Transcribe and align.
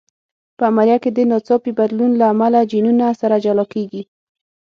په 0.57 0.63
عملیه 0.69 0.97
کې 1.03 1.09
د 1.13 1.19
ناڅاپي 1.31 1.71
بدلون 1.79 2.11
له 2.19 2.25
امله 2.33 2.59
جینونه 2.71 3.07
سره 3.21 3.35
جلا 3.45 3.65
کېږي. 3.73 4.01